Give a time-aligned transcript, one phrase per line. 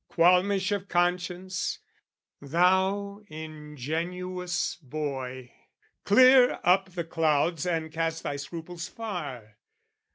[0.09, 1.77] "Qualmish of conscience?
[2.41, 5.51] Thou ingenuous boy!
[6.05, 9.57] "Clear up the clouds and cast thy scruples far!